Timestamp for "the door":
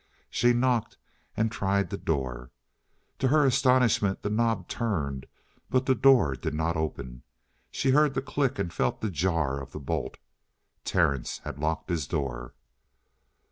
1.91-2.49, 5.85-6.33